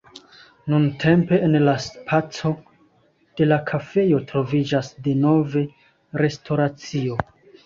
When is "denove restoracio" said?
5.11-7.21